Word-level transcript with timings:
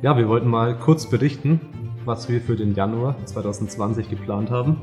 Ja, 0.00 0.16
wir 0.16 0.28
wollten 0.28 0.48
mal 0.48 0.78
kurz 0.78 1.10
berichten, 1.10 1.60
was 2.04 2.28
wir 2.28 2.40
für 2.40 2.54
den 2.54 2.72
Januar 2.72 3.16
2020 3.24 4.08
geplant 4.08 4.48
haben. 4.48 4.76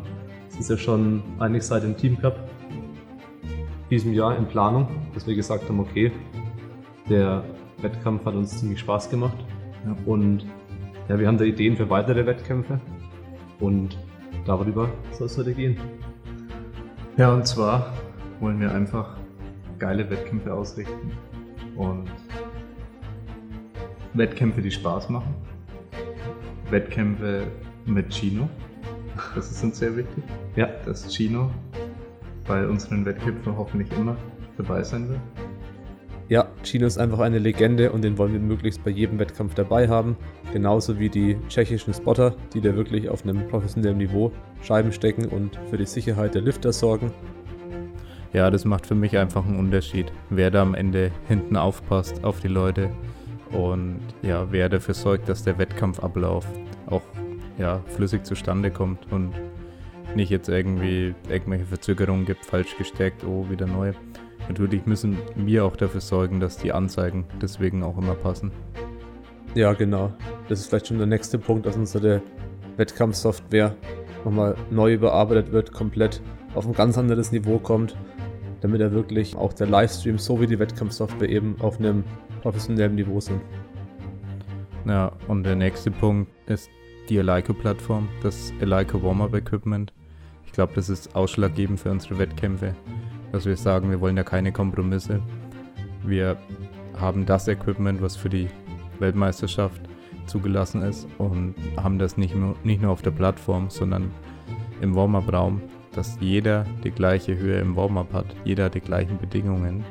Es 0.49 0.59
ist 0.59 0.69
ja 0.69 0.77
schon 0.77 1.23
eigentlich 1.39 1.63
seit 1.63 1.83
dem 1.83 1.95
Team 1.95 2.19
Cup 2.19 2.49
diesem 3.89 4.13
Jahr 4.13 4.35
in 4.35 4.45
Planung, 4.45 4.89
dass 5.13 5.25
wir 5.25 5.33
gesagt 5.33 5.69
haben, 5.69 5.79
okay, 5.79 6.11
der 7.09 7.45
Wettkampf 7.81 8.25
hat 8.25 8.35
uns 8.35 8.59
ziemlich 8.59 8.81
Spaß 8.81 9.09
gemacht 9.09 9.37
ja. 9.85 9.95
und 10.05 10.45
ja, 11.07 11.17
wir 11.17 11.27
haben 11.27 11.37
da 11.37 11.45
Ideen 11.45 11.77
für 11.77 11.89
weitere 11.89 12.25
Wettkämpfe 12.25 12.81
und 13.61 13.97
darüber 14.45 14.89
soll 15.13 15.27
es 15.27 15.37
heute 15.37 15.53
gehen. 15.53 15.77
Ja, 17.15 17.33
und 17.33 17.47
zwar 17.47 17.93
wollen 18.41 18.59
wir 18.59 18.69
einfach 18.69 19.15
geile 19.79 20.09
Wettkämpfe 20.09 20.53
ausrichten 20.53 21.13
und 21.77 22.09
Wettkämpfe, 24.15 24.61
die 24.61 24.71
Spaß 24.71 25.09
machen. 25.09 25.35
Wettkämpfe 26.69 27.43
mit 27.85 28.13
Chino. 28.13 28.49
Das 29.35 29.51
ist 29.51 29.63
uns 29.63 29.77
sehr 29.77 29.95
wichtig. 29.95 30.23
Ja. 30.55 30.69
Dass 30.85 31.07
Chino 31.13 31.51
bei 32.47 32.67
unseren 32.67 33.05
Wettkämpfen 33.05 33.55
hoffentlich 33.57 33.91
immer 33.97 34.15
dabei 34.57 34.83
sein 34.83 35.09
wird. 35.09 35.19
Ja, 36.27 36.47
Chino 36.63 36.87
ist 36.87 36.97
einfach 36.97 37.19
eine 37.19 37.37
Legende 37.37 37.91
und 37.91 38.03
den 38.03 38.17
wollen 38.17 38.33
wir 38.33 38.39
möglichst 38.39 38.83
bei 38.83 38.89
jedem 38.89 39.19
Wettkampf 39.19 39.53
dabei 39.53 39.87
haben. 39.87 40.17
Genauso 40.53 40.97
wie 40.97 41.09
die 41.09 41.37
tschechischen 41.49 41.93
Spotter, 41.93 42.35
die 42.53 42.61
da 42.61 42.75
wirklich 42.75 43.09
auf 43.09 43.23
einem 43.23 43.47
professionellen 43.47 43.97
Niveau 43.97 44.31
Scheiben 44.63 44.91
stecken 44.91 45.25
und 45.25 45.59
für 45.69 45.77
die 45.77 45.85
Sicherheit 45.85 46.33
der 46.33 46.41
Lifter 46.41 46.73
sorgen. 46.73 47.11
Ja, 48.33 48.49
das 48.49 48.65
macht 48.65 48.87
für 48.87 48.95
mich 48.95 49.17
einfach 49.17 49.45
einen 49.45 49.59
Unterschied, 49.59 50.11
wer 50.29 50.49
da 50.49 50.61
am 50.61 50.73
Ende 50.73 51.11
hinten 51.27 51.55
aufpasst 51.55 52.23
auf 52.23 52.39
die 52.39 52.47
Leute 52.47 52.89
und 53.51 53.99
ja, 54.21 54.51
wer 54.51 54.69
dafür 54.69 54.93
sorgt, 54.93 55.29
dass 55.29 55.43
der 55.43 55.57
Wettkampfablauf 55.57 56.45
auch 56.87 57.01
ja, 57.57 57.81
flüssig 57.87 58.25
zustande 58.25 58.71
kommt 58.71 59.11
und 59.11 59.31
nicht 60.15 60.29
jetzt 60.29 60.49
irgendwie 60.49 61.13
irgendwelche 61.29 61.65
Verzögerungen 61.65 62.25
gibt, 62.25 62.45
falsch 62.45 62.77
gesteckt, 62.77 63.23
oh, 63.23 63.49
wieder 63.49 63.67
neu. 63.67 63.93
Natürlich 64.47 64.85
müssen 64.85 65.17
wir 65.35 65.65
auch 65.65 65.75
dafür 65.75 66.01
sorgen, 66.01 66.39
dass 66.39 66.57
die 66.57 66.71
Anzeigen 66.71 67.25
deswegen 67.41 67.83
auch 67.83 67.97
immer 67.97 68.13
passen. 68.13 68.51
Ja, 69.55 69.73
genau. 69.73 70.11
Das 70.49 70.59
ist 70.59 70.67
vielleicht 70.67 70.87
schon 70.87 70.97
der 70.97 71.07
nächste 71.07 71.39
Punkt, 71.39 71.65
dass 71.65 71.75
unsere 71.75 72.21
Wettkampfsoftware 72.77 73.75
nochmal 74.23 74.55
neu 74.69 74.93
überarbeitet 74.93 75.51
wird, 75.51 75.71
komplett 75.71 76.21
auf 76.53 76.65
ein 76.65 76.73
ganz 76.73 76.97
anderes 76.97 77.31
Niveau 77.31 77.57
kommt, 77.57 77.95
damit 78.61 78.81
er 78.81 78.91
wirklich 78.91 79.35
auch 79.35 79.53
der 79.53 79.67
Livestream 79.67 80.17
sowie 80.17 80.47
die 80.47 80.59
Wettkampfsoftware 80.59 81.29
eben 81.29 81.55
auf 81.59 81.79
einem 81.79 82.03
professionellen 82.45 82.93
Niveau 82.93 83.19
sind. 83.19 83.41
Ja, 84.85 85.11
und 85.27 85.43
der 85.43 85.55
nächste 85.55 85.89
Punkt 85.89 86.31
ist 86.45 86.69
die 87.09 87.17
Eleiko-Plattform, 87.17 88.07
das 88.21 88.53
Eleiko 88.59 89.01
Warm-Up-Equipment. 89.01 89.91
Ich 90.45 90.51
glaube, 90.51 90.73
das 90.75 90.89
ist 90.89 91.15
ausschlaggebend 91.15 91.79
für 91.79 91.89
unsere 91.89 92.19
Wettkämpfe, 92.19 92.75
dass 93.31 93.47
wir 93.47 93.57
sagen, 93.57 93.89
wir 93.89 93.99
wollen 93.99 94.15
ja 94.15 94.23
keine 94.23 94.51
Kompromisse. 94.51 95.23
Wir 96.03 96.37
haben 96.95 97.25
das 97.25 97.47
Equipment, 97.47 97.99
was 98.03 98.15
für 98.15 98.29
die 98.29 98.47
Weltmeisterschaft 98.99 99.81
zugelassen 100.27 100.83
ist 100.83 101.07
und 101.17 101.55
haben 101.77 101.97
das 101.97 102.15
nicht 102.15 102.35
nur, 102.35 102.55
nicht 102.63 102.79
nur 102.79 102.91
auf 102.91 103.01
der 103.01 103.09
Plattform, 103.09 103.71
sondern 103.71 104.11
im 104.81 104.93
Warm-Up-Raum, 104.93 105.63
dass 105.93 106.19
jeder 106.19 106.63
die 106.83 106.91
gleiche 106.91 107.35
Höhe 107.35 107.57
im 107.57 107.75
Warm-Up 107.75 108.13
hat, 108.13 108.27
jeder 108.43 108.69
die 108.69 108.81
gleichen 108.81 109.17
Bedingungen 109.17 109.83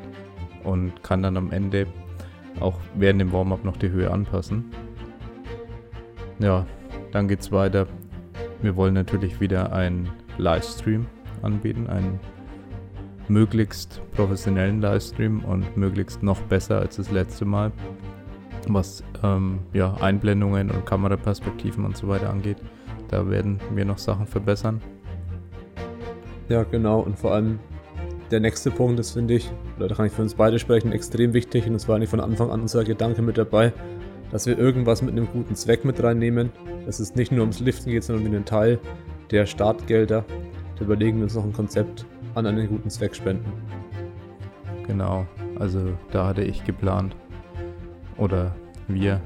und 0.63 1.03
kann 1.03 1.21
dann 1.21 1.37
am 1.37 1.51
Ende 1.51 1.89
auch 2.61 2.79
während 2.95 3.21
dem 3.21 3.33
Warm-Up 3.33 3.65
noch 3.65 3.77
die 3.77 3.91
Höhe 3.91 4.11
anpassen. 4.11 4.71
Ja, 6.39 6.67
dann 7.13 7.29
geht's 7.29 7.53
weiter. 7.53 7.87
Wir 8.63 8.77
wollen 8.77 8.95
natürlich 8.95 9.41
wieder 9.41 9.73
einen 9.73 10.11
Livestream 10.39 11.07
anbieten, 11.43 11.87
einen 11.87 12.19
möglichst 13.29 14.01
professionellen 14.13 14.81
Livestream 14.81 15.45
und 15.45 15.77
möglichst 15.77 16.23
noch 16.23 16.41
besser 16.43 16.79
als 16.79 16.97
das 16.97 17.11
letzte 17.11 17.45
Mal, 17.45 17.73
was 18.69 19.05
ähm, 19.23 19.61
ja, 19.73 19.95
Einblendungen 20.01 20.71
und 20.71 20.87
Kameraperspektiven 20.87 21.85
und 21.85 21.97
so 21.97 22.09
weiter 22.09 22.31
angeht. 22.31 22.59
Da 23.09 23.29
werden 23.31 23.61
wir 23.75 23.85
noch 23.85 23.99
Sachen 23.99 24.27
verbessern. 24.27 24.81
Ja, 26.49 26.63
genau. 26.65 27.01
Und 27.01 27.19
vor 27.19 27.33
allem 27.33 27.59
der 28.31 28.41
nächste 28.41 28.71
Punkt 28.71 28.99
ist, 29.01 29.13
finde 29.13 29.35
ich, 29.35 29.51
oder 29.77 29.89
da 29.89 29.95
kann 29.95 30.07
ich 30.07 30.13
für 30.13 30.23
uns 30.23 30.35
beide 30.35 30.59
sprechen, 30.59 30.93
extrem 30.93 31.35
wichtig. 31.35 31.67
Und 31.67 31.75
es 31.75 31.89
war 31.89 31.99
nicht 31.99 32.11
von 32.11 32.21
Anfang 32.21 32.51
an 32.51 32.63
unser 32.63 32.85
Gedanke 32.85 33.23
mit 33.23 33.39
dabei, 33.39 33.73
dass 34.31 34.47
wir 34.47 34.59
irgendwas 34.59 35.03
mit 35.03 35.13
einem 35.13 35.27
guten 35.27 35.55
Zweck 35.55 35.85
mit 35.85 36.03
reinnehmen. 36.03 36.51
Dass 36.87 37.01
es 37.01 37.15
nicht 37.15 37.33
nur 37.33 37.43
ums 37.43 37.61
Liften 37.61 37.91
geht, 37.91 38.05
sondern 38.05 38.27
um 38.27 38.33
den 38.33 38.45
Teil 38.45 38.79
der 39.31 39.47
Startgelder. 39.47 40.25
Da 40.79 40.85
überlegen 40.85 41.19
wir 41.19 41.25
uns 41.25 41.35
noch 41.35 41.45
ein 41.45 41.53
Konzept 41.53 42.05
an 42.35 42.47
einen 42.47 42.69
guten 42.69 42.91
Zweck 42.91 43.15
spenden. 43.15 43.53
Genau, 44.87 45.27
also 45.59 45.93
da 46.11 46.27
hatte 46.27 46.43
ich 46.43 46.65
geplant, 46.65 47.17
oder 48.17 48.55
wir, 48.87 49.21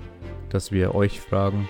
dass 0.50 0.72
wir 0.72 0.94
euch 0.94 1.20
fragen, 1.20 1.68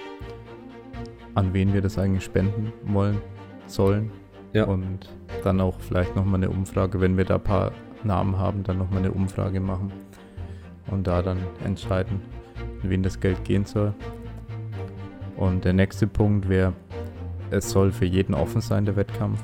an 1.35 1.55
wen 1.55 1.73
wir 1.73 1.81
das 1.81 1.99
eigentlich 1.99 2.25
spenden 2.25 2.73
wollen, 2.85 3.19
sollen. 3.67 4.11
Ja. 4.53 4.65
Und 4.65 5.09
dann 5.45 5.61
auch 5.61 5.79
vielleicht 5.81 6.17
nochmal 6.17 6.37
eine 6.37 6.51
Umfrage, 6.51 7.01
wenn 7.01 7.17
wir 7.17 7.25
da 7.25 7.37
ein 7.37 7.43
paar 7.43 7.73
Namen 8.05 8.39
haben, 8.39 8.63
dann 8.63 8.79
nochmal 8.79 9.01
eine 9.01 9.13
Umfrage 9.13 9.61
machen 9.61 9.93
und 10.91 11.07
da 11.07 11.23
dann 11.23 11.39
entscheiden, 11.65 12.21
an 12.83 12.91
wen 12.91 13.03
das 13.03 13.21
Geld 13.21 13.45
gehen 13.45 13.65
soll. 13.65 13.95
Und 15.37 15.65
der 15.65 15.73
nächste 15.73 16.07
Punkt 16.07 16.49
wäre, 16.49 16.73
es 17.51 17.71
soll 17.71 17.93
für 17.93 18.05
jeden 18.05 18.35
offen 18.35 18.61
sein, 18.61 18.85
der 18.85 18.97
Wettkampf. 18.97 19.43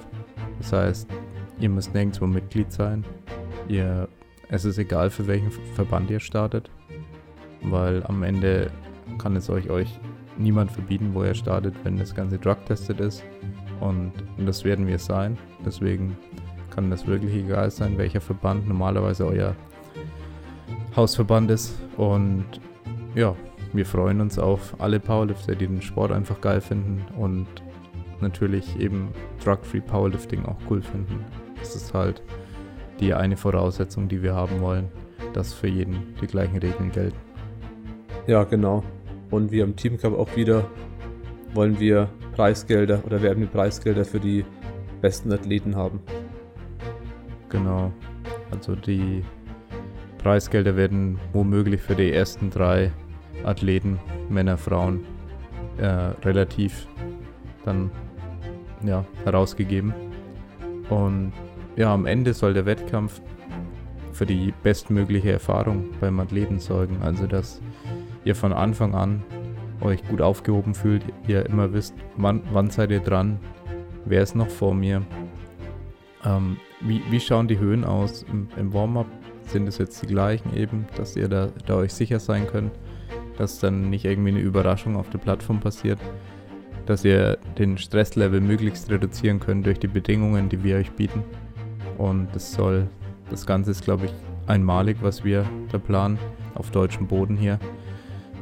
Das 0.58 0.72
heißt, 0.72 1.08
ihr 1.60 1.68
müsst 1.68 1.94
nirgendwo 1.94 2.26
Mitglied 2.26 2.72
sein. 2.72 3.04
Ihr, 3.68 4.08
es 4.48 4.64
ist 4.64 4.78
egal, 4.78 5.10
für 5.10 5.26
welchen 5.26 5.50
Verband 5.74 6.10
ihr 6.10 6.20
startet, 6.20 6.70
weil 7.62 8.02
am 8.06 8.22
Ende 8.22 8.70
kann 9.18 9.36
es 9.36 9.48
euch, 9.48 9.70
euch 9.70 9.98
niemand 10.36 10.70
verbieten, 10.70 11.10
wo 11.12 11.24
ihr 11.24 11.34
startet, 11.34 11.74
wenn 11.84 11.96
das 11.96 12.14
Ganze 12.14 12.38
drug-tested 12.38 13.00
ist. 13.00 13.22
Und, 13.80 14.12
das 14.38 14.64
werden 14.64 14.86
wir 14.86 14.98
sein. 14.98 15.38
Deswegen 15.64 16.16
kann 16.70 16.90
das 16.90 17.06
wirklich 17.06 17.34
egal 17.34 17.70
sein, 17.70 17.98
welcher 17.98 18.20
Verband 18.20 18.68
normalerweise 18.68 19.26
euer 19.26 19.54
Hausverband 20.96 21.50
ist. 21.50 21.76
Und 21.96 22.44
ja, 23.14 23.34
wir 23.72 23.86
freuen 23.86 24.20
uns 24.20 24.38
auf 24.38 24.74
alle 24.78 25.00
Powerlifter, 25.00 25.54
die 25.54 25.66
den 25.66 25.82
Sport 25.82 26.12
einfach 26.12 26.40
geil 26.40 26.60
finden 26.60 27.04
und 27.16 27.46
natürlich 28.20 28.78
eben 28.78 29.08
Drug-Free 29.44 29.80
Powerlifting 29.80 30.44
auch 30.46 30.56
cool 30.70 30.82
finden. 30.82 31.24
Das 31.58 31.74
ist 31.74 31.94
halt 31.94 32.22
die 33.00 33.12
eine 33.14 33.36
Voraussetzung, 33.36 34.08
die 34.08 34.22
wir 34.22 34.34
haben 34.34 34.60
wollen, 34.60 34.88
dass 35.32 35.52
für 35.52 35.68
jeden 35.68 36.14
die 36.20 36.26
gleichen 36.26 36.58
Regeln 36.58 36.92
gelten. 36.92 37.18
Ja, 38.26 38.44
genau. 38.44 38.82
Und 39.30 39.50
wir 39.50 39.64
im 39.64 39.76
Team 39.76 39.98
Cup 39.98 40.16
auch 40.16 40.34
wieder 40.36 40.64
wollen 41.52 41.78
wir 41.78 42.08
Preisgelder 42.34 43.02
oder 43.04 43.22
werden 43.22 43.40
wir 43.40 43.46
Preisgelder 43.46 44.04
für 44.04 44.20
die 44.20 44.44
besten 45.00 45.32
Athleten 45.32 45.76
haben. 45.76 46.00
Genau. 47.48 47.92
Also 48.50 48.74
die 48.74 49.22
Preisgelder 50.18 50.76
werden 50.76 51.18
womöglich 51.32 51.80
für 51.80 51.94
die 51.94 52.12
ersten 52.12 52.50
drei 52.50 52.90
Athleten, 53.44 54.00
Männer, 54.28 54.56
Frauen, 54.56 55.04
äh, 55.78 55.86
relativ 55.86 56.86
dann 57.64 57.90
ja, 58.82 59.04
herausgegeben. 59.24 59.92
Und 60.88 61.32
ja, 61.76 61.92
am 61.92 62.06
Ende 62.06 62.34
soll 62.34 62.54
der 62.54 62.66
Wettkampf 62.66 63.20
für 64.12 64.26
die 64.26 64.52
bestmögliche 64.62 65.32
Erfahrung 65.32 65.90
beim 66.00 66.20
Athleten 66.20 66.58
sorgen. 66.58 66.98
Also, 67.02 67.26
dass 67.26 67.60
ihr 68.24 68.34
von 68.34 68.52
Anfang 68.52 68.94
an 68.94 69.22
euch 69.80 70.06
gut 70.08 70.20
aufgehoben 70.20 70.74
fühlt, 70.74 71.04
ihr 71.26 71.46
immer 71.46 71.72
wisst, 71.72 71.94
wann, 72.16 72.42
wann 72.52 72.70
seid 72.70 72.90
ihr 72.90 73.00
dran, 73.00 73.38
wer 74.04 74.22
ist 74.22 74.34
noch 74.34 74.48
vor 74.48 74.74
mir, 74.74 75.02
ähm, 76.24 76.56
wie, 76.80 77.02
wie 77.10 77.20
schauen 77.20 77.48
die 77.48 77.58
Höhen 77.58 77.84
aus 77.84 78.24
im, 78.30 78.48
im 78.56 78.72
Warm-up, 78.72 79.06
sind 79.46 79.68
es 79.68 79.78
jetzt 79.78 80.02
die 80.02 80.06
gleichen 80.06 80.56
eben, 80.56 80.86
dass 80.96 81.16
ihr 81.16 81.28
da, 81.28 81.48
da 81.66 81.76
euch 81.76 81.92
sicher 81.92 82.18
sein 82.18 82.46
könnt, 82.46 82.72
dass 83.36 83.58
dann 83.58 83.90
nicht 83.90 84.04
irgendwie 84.04 84.30
eine 84.30 84.40
Überraschung 84.40 84.96
auf 84.96 85.10
der 85.10 85.18
Plattform 85.18 85.60
passiert, 85.60 85.98
dass 86.86 87.04
ihr 87.04 87.38
den 87.58 87.78
Stresslevel 87.78 88.40
möglichst 88.40 88.90
reduzieren 88.90 89.40
könnt 89.40 89.66
durch 89.66 89.78
die 89.78 89.88
Bedingungen, 89.88 90.48
die 90.48 90.62
wir 90.62 90.76
euch 90.76 90.92
bieten. 90.92 91.22
Und 91.98 92.28
das 92.34 92.52
soll, 92.52 92.88
das 93.30 93.46
Ganze 93.46 93.70
ist 93.70 93.84
glaube 93.84 94.06
ich 94.06 94.12
einmalig, 94.46 94.98
was 95.00 95.24
wir 95.24 95.44
da 95.72 95.78
planen, 95.78 96.18
auf 96.54 96.70
deutschem 96.70 97.06
Boden 97.06 97.36
hier. 97.36 97.58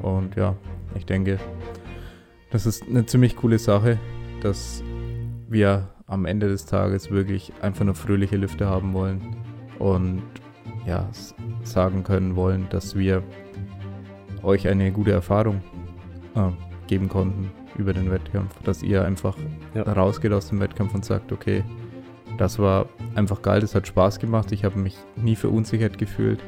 Und 0.03 0.35
ja, 0.37 0.57
ich 0.97 1.07
denke, 1.07 1.39
das 2.51 2.67
ist 2.67 2.89
eine 2.89 3.07
ziemlich 3.07 3.37
coole 3.37 3.59
Sache, 3.59 3.99
dass 4.43 4.83
wir 5.49 5.89
am 6.07 6.27
Ende 6.27 6.49
des 6.49 6.67
Tages 6.67 7.11
wirklich 7.11 7.53
einfach 7.63 7.85
nur 7.85 7.95
fröhliche 7.95 8.37
Lüfte 8.37 8.67
haben 8.67 8.93
wollen 8.93 9.37
und 9.79 10.23
ja, 10.87 11.09
sagen 11.63 12.03
können 12.05 12.37
wollen, 12.37 12.67
dass 12.71 12.97
wir 12.97 13.23
euch 14.43 14.69
eine 14.69 14.91
gute 14.93 15.13
Erfahrung 15.13 15.63
äh, 16.35 16.51
geben 16.89 17.09
konnten 17.09 17.51
über 17.79 17.93
den 17.93 18.11
Wettkampf. 18.11 18.61
Dass 18.65 18.83
ihr 18.83 19.05
einfach 19.05 19.37
Ja. 19.75 19.83
rausgeht 19.83 20.33
aus 20.33 20.49
dem 20.49 20.61
Wettkampf 20.61 20.95
und 20.95 21.05
sagt, 21.05 21.33
okay, 21.33 21.65
das 22.39 22.59
war 22.59 22.87
einfach 23.15 23.43
geil, 23.43 23.61
das 23.61 23.75
hat 23.75 23.87
Spaß 23.87 24.19
gemacht. 24.19 24.53
Ich 24.53 24.65
habe 24.65 24.79
mich 24.79 24.97
nie 25.17 25.37
verunsichert 25.37 25.99
gefühlt. 25.99 26.41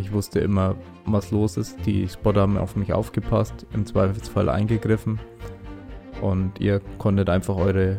Ich 0.00 0.12
wusste 0.12 0.40
immer, 0.40 0.76
was 1.04 1.30
los 1.30 1.58
ist. 1.58 1.76
Die 1.84 2.08
Spotter 2.08 2.40
haben 2.40 2.56
auf 2.56 2.74
mich 2.74 2.92
aufgepasst, 2.94 3.66
im 3.74 3.84
Zweifelsfall 3.84 4.48
eingegriffen. 4.48 5.20
Und 6.22 6.58
ihr 6.58 6.80
konntet 6.96 7.28
einfach 7.28 7.56
eure, 7.56 7.98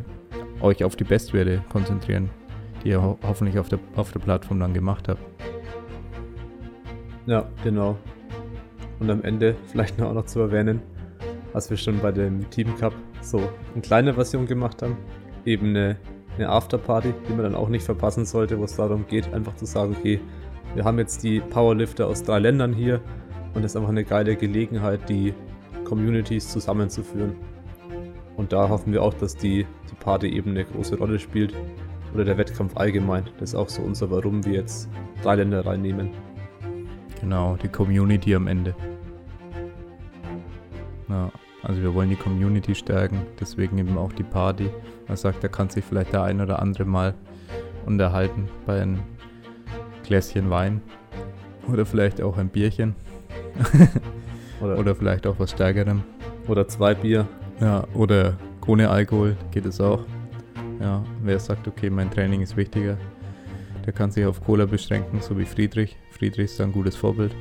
euch 0.62 0.84
auf 0.84 0.96
die 0.96 1.04
Bestwerte 1.04 1.64
konzentrieren, 1.70 2.32
die 2.84 2.90
ihr 2.90 3.02
ho 3.02 3.20
hoffentlich 3.22 3.60
auf 3.60 3.70
der, 3.70 3.78
auf 3.96 4.12
der 4.12 4.20
Plattform 4.20 4.60
dann 4.60 4.74
gemacht 4.74 5.08
habt. 5.10 5.22
Ja, 7.28 7.48
genau. 7.64 7.98
Und 9.00 9.12
am 9.12 9.24
Ende 9.24 9.56
vielleicht 9.68 10.00
noch 10.00 10.10
auch 10.10 10.14
noch 10.14 10.26
zu 10.26 10.40
erwähnen, 10.40 10.82
was 11.54 11.70
wir 11.70 11.78
schon 11.78 12.00
bei 12.00 12.12
dem 12.12 12.50
Team 12.50 12.76
Cup 12.78 12.94
so 13.22 13.38
eine 13.74 13.82
kleine 13.82 14.16
Version 14.16 14.48
gemacht 14.48 14.82
haben. 14.82 14.98
Eben 15.46 15.70
eine, 15.70 15.98
eine 16.38 16.50
Afterparty, 16.50 17.14
die 17.28 17.34
man 17.34 17.44
dann 17.44 17.56
auch 17.56 17.70
nicht 17.70 17.86
verpassen 17.86 18.26
sollte, 18.26 18.58
wo 18.58 18.64
es 18.64 18.76
darum 18.76 19.06
geht, 19.08 19.32
einfach 19.34 19.56
zu 19.56 19.66
sagen, 19.66 19.96
okay, 20.00 20.20
wir 20.76 20.84
haben 20.86 20.98
jetzt 21.00 21.24
die 21.24 21.40
Powerlifter 21.40 22.08
aus 22.08 22.24
drei 22.24 22.40
Ländern 22.40 22.74
hier 22.74 23.02
und 23.54 23.64
das 23.64 23.74
ist 23.74 23.76
einfach 23.76 23.90
eine 23.90 24.04
geile 24.04 24.36
Gelegenheit, 24.36 25.08
die 25.10 25.34
Communities 25.84 26.50
zusammenzuführen. 26.50 27.36
Und 28.38 28.54
da 28.54 28.70
hoffen 28.70 28.94
wir 28.94 29.04
auch, 29.04 29.14
dass 29.14 29.36
die, 29.36 29.66
die 29.90 29.96
Party 30.00 30.30
eben 30.30 30.52
eine 30.52 30.64
große 30.64 30.98
Rolle 30.98 31.20
spielt. 31.20 31.54
Oder 32.14 32.26
der 32.26 32.38
Wettkampf 32.38 32.76
allgemein. 32.76 33.26
Das 33.40 33.50
ist 33.50 33.56
auch 33.56 33.70
so 33.70 33.82
unser 33.82 34.10
Warum 34.10 34.46
wir 34.46 34.54
jetzt 34.54 34.90
drei 35.22 35.36
Länder 35.36 35.66
reinnehmen. 35.66 36.12
Genau, 37.20 37.56
die 37.62 37.68
Community 37.68 38.36
am 38.36 38.48
Ende. 38.48 38.76
Ja, 41.08 41.32
also 41.64 41.82
wir 41.82 41.94
wollen 41.94 42.10
die 42.10 42.16
Community 42.16 42.74
stärken, 42.74 43.22
deswegen 43.40 43.78
eben 43.78 43.98
auch 43.98 44.12
die 44.12 44.24
Party. 44.24 44.70
Man 45.08 45.18
sagt, 45.18 45.44
da 45.44 45.48
kann 45.48 45.70
sich 45.70 45.86
vielleicht 45.86 46.14
der 46.14 46.24
ein 46.24 46.42
oder 46.42 46.62
andere 46.62 46.86
mal 46.86 47.14
unterhalten 47.86 48.50
bei 48.66 48.82
einem 48.82 49.00
Gläschen 50.04 50.50
Wein 50.50 50.82
oder 51.72 51.86
vielleicht 51.86 52.22
auch 52.22 52.38
ein 52.38 52.50
Bierchen 52.50 52.96
Oder, 54.62 54.78
oder, 54.78 54.96
vielleicht 54.96 55.26
auch 55.26 55.40
was 55.40 55.52
Stärkerem. 55.52 56.04
oder 56.48 56.68
zwei 56.68 56.94
Bier. 56.94 57.28
Ja, 57.60 57.88
oder 57.96 58.38
ohne 58.68 58.90
Alkohol 58.90 59.36
geht 59.52 59.66
es 59.66 59.82
auch. 59.82 60.06
Ja, 60.80 61.04
wer 61.24 61.40
sagt, 61.40 61.68
okay, 61.68 61.90
mein 61.90 62.12
Training 62.12 62.42
ist 62.42 62.56
wichtiger, 62.58 62.98
der 63.86 63.94
kann 63.94 64.12
sich 64.12 64.26
auf 64.26 64.44
Cola 64.44 64.66
beschränken, 64.66 65.20
so 65.22 65.38
wie 65.38 65.46
Friedrich. 65.46 65.98
Friedrich 66.12 66.46
ist 66.46 66.62
ein 66.62 66.72
gutes 66.72 66.96
Vorbild. 66.96 67.36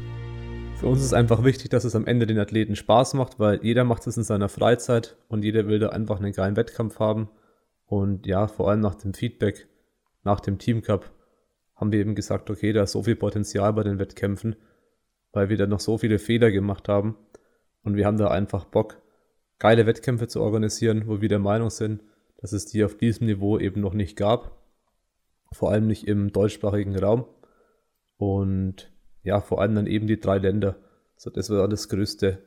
Für 0.76 0.86
uns 0.86 1.02
ist 1.02 1.12
einfach 1.12 1.44
wichtig, 1.44 1.70
dass 1.70 1.84
es 1.84 1.94
am 1.94 2.06
Ende 2.06 2.26
den 2.26 2.38
Athleten 2.38 2.74
Spaß 2.74 3.14
macht, 3.14 3.38
weil 3.38 3.60
jeder 3.62 3.84
macht 3.84 4.06
es 4.06 4.16
in 4.16 4.22
seiner 4.22 4.48
Freizeit 4.48 5.16
und 5.28 5.44
jeder 5.44 5.66
will 5.66 5.78
da 5.78 5.90
einfach 5.90 6.18
einen 6.18 6.32
geilen 6.32 6.56
Wettkampf 6.56 6.98
haben. 6.98 7.28
Und 7.84 8.26
ja, 8.26 8.46
vor 8.46 8.70
allem 8.70 8.80
nach 8.80 8.94
dem 8.94 9.12
Feedback, 9.12 9.68
nach 10.24 10.40
dem 10.40 10.58
Team 10.58 10.80
Cup, 10.80 11.10
haben 11.80 11.92
wir 11.92 11.98
eben 11.98 12.14
gesagt, 12.14 12.50
okay, 12.50 12.74
da 12.74 12.82
ist 12.82 12.92
so 12.92 13.02
viel 13.02 13.16
Potenzial 13.16 13.72
bei 13.72 13.82
den 13.82 13.98
Wettkämpfen, 13.98 14.56
weil 15.32 15.48
wir 15.48 15.56
da 15.56 15.66
noch 15.66 15.80
so 15.80 15.96
viele 15.96 16.18
Fehler 16.18 16.50
gemacht 16.50 16.88
haben. 16.88 17.16
Und 17.82 17.96
wir 17.96 18.04
haben 18.04 18.18
da 18.18 18.28
einfach 18.28 18.66
Bock, 18.66 19.00
geile 19.58 19.86
Wettkämpfe 19.86 20.28
zu 20.28 20.42
organisieren, 20.42 21.04
wo 21.06 21.22
wir 21.22 21.30
der 21.30 21.38
Meinung 21.38 21.70
sind, 21.70 22.02
dass 22.36 22.52
es 22.52 22.66
die 22.66 22.84
auf 22.84 22.96
diesem 22.96 23.26
Niveau 23.26 23.58
eben 23.58 23.80
noch 23.80 23.94
nicht 23.94 24.16
gab. 24.16 24.62
Vor 25.52 25.70
allem 25.70 25.86
nicht 25.86 26.06
im 26.06 26.32
deutschsprachigen 26.32 26.96
Raum. 26.96 27.24
Und 28.18 28.92
ja, 29.22 29.40
vor 29.40 29.62
allem 29.62 29.74
dann 29.74 29.86
eben 29.86 30.06
die 30.06 30.20
drei 30.20 30.36
Länder. 30.36 30.76
So, 31.16 31.30
das 31.30 31.48
war 31.48 31.66
das 31.66 31.88
größte, 31.88 32.42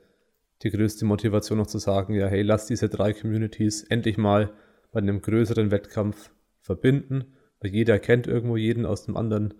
die 0.61 0.69
größte 0.69 1.05
Motivation 1.05 1.57
noch 1.57 1.67
zu 1.67 1.79
sagen, 1.79 2.13
ja, 2.13 2.27
hey, 2.27 2.43
lass 2.43 2.67
diese 2.67 2.87
drei 2.87 3.13
Communities 3.13 3.83
endlich 3.83 4.17
mal 4.17 4.53
bei 4.91 4.99
einem 4.99 5.21
größeren 5.21 5.71
Wettkampf 5.71 6.31
verbinden, 6.61 7.33
weil 7.63 7.71
jeder 7.71 7.97
kennt 7.97 8.27
irgendwo 8.27 8.57
jeden 8.57 8.85
aus 8.85 9.05
dem 9.05 9.17
anderen, 9.17 9.55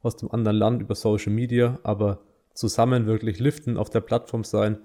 aus 0.00 0.16
dem 0.16 0.30
anderen 0.30 0.56
Land 0.56 0.80
über 0.80 0.94
Social 0.94 1.32
Media, 1.32 1.78
aber 1.82 2.20
zusammen 2.54 3.06
wirklich 3.06 3.40
liften, 3.40 3.76
auf 3.76 3.90
der 3.90 4.00
Plattform 4.00 4.44
sein, 4.44 4.78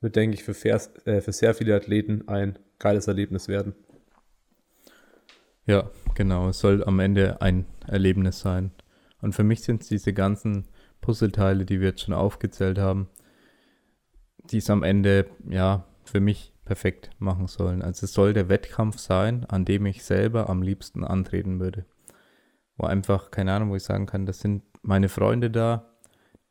wird, 0.00 0.14
denke 0.14 0.34
ich, 0.34 0.44
für, 0.44 0.54
vers- 0.54 0.94
äh, 1.06 1.20
für 1.20 1.32
sehr 1.32 1.54
viele 1.54 1.74
Athleten 1.74 2.28
ein 2.28 2.58
geiles 2.78 3.08
Erlebnis 3.08 3.48
werden. 3.48 3.74
Ja, 5.66 5.90
genau. 6.14 6.48
Es 6.48 6.60
soll 6.60 6.84
am 6.84 7.00
Ende 7.00 7.42
ein 7.42 7.66
Erlebnis 7.86 8.40
sein. 8.40 8.70
Und 9.20 9.34
für 9.34 9.42
mich 9.42 9.62
sind 9.62 9.82
es 9.82 9.88
diese 9.88 10.12
ganzen 10.12 10.68
Puzzleteile, 11.00 11.64
die 11.64 11.80
wir 11.80 11.88
jetzt 11.88 12.02
schon 12.02 12.14
aufgezählt 12.14 12.78
haben, 12.78 13.08
die 14.44 14.58
es 14.58 14.70
am 14.70 14.82
Ende, 14.82 15.26
ja, 15.50 15.84
für 16.04 16.20
mich 16.20 16.54
perfekt 16.64 17.10
machen 17.18 17.48
sollen. 17.48 17.82
Also 17.82 18.04
es 18.04 18.12
soll 18.12 18.32
der 18.32 18.48
Wettkampf 18.48 18.98
sein, 18.98 19.44
an 19.46 19.64
dem 19.64 19.84
ich 19.86 20.04
selber 20.04 20.48
am 20.48 20.62
liebsten 20.62 21.04
antreten 21.04 21.60
würde. 21.60 21.84
Wo 22.78 22.86
einfach, 22.86 23.30
keine 23.30 23.52
Ahnung, 23.52 23.70
wo 23.70 23.76
ich 23.76 23.82
sagen 23.82 24.06
kann, 24.06 24.24
das 24.24 24.40
sind 24.40 24.62
meine 24.82 25.08
Freunde 25.08 25.50
da, 25.50 25.92